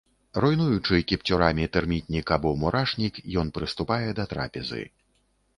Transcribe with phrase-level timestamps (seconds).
[0.43, 4.83] Руйнуючы кіпцюрамі тэрмітнік або мурашнік, ён прыступае да трапезы.